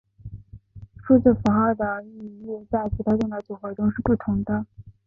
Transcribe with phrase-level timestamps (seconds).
[1.05, 4.65] 数字符号的语义在其特定的组合中是不同的。